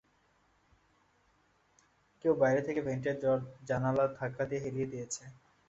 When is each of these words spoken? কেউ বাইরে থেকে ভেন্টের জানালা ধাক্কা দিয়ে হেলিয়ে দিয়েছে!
কেউ 2.21 2.33
বাইরে 2.35 2.61
থেকে 2.63 2.81
ভেন্টের 2.81 3.15
জানালা 3.65 4.05
ধাক্কা 4.17 4.43
দিয়ে 4.49 4.63
হেলিয়ে 4.65 4.91
দিয়েছে! 4.91 5.23